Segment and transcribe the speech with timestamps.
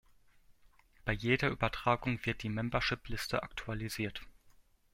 [1.05, 4.21] Bei jeder Übertragung wird die Membership-Liste aktualisiert.